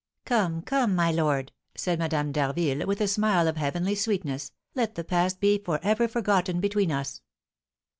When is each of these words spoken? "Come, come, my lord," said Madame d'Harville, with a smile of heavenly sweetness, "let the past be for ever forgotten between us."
"Come, 0.25 0.63
come, 0.63 0.95
my 0.95 1.11
lord," 1.11 1.51
said 1.75 1.99
Madame 1.99 2.31
d'Harville, 2.31 2.87
with 2.87 3.01
a 3.01 3.07
smile 3.07 3.47
of 3.47 3.57
heavenly 3.57 3.93
sweetness, 3.93 4.51
"let 4.73 4.95
the 4.95 5.03
past 5.03 5.39
be 5.39 5.59
for 5.59 5.79
ever 5.83 6.07
forgotten 6.07 6.59
between 6.59 6.91
us." 6.91 7.21